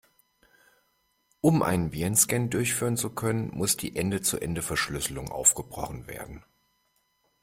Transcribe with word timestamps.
Um 1.41 1.61
einen 1.61 1.93
Virenscan 1.93 2.49
durchführen 2.49 2.97
zu 2.97 3.11
können, 3.11 3.51
muss 3.55 3.77
die 3.77 3.95
Ende-zu-Ende-Verschlüsselung 3.95 5.29
aufgebrochen 5.29 6.07
werden. 6.07 6.43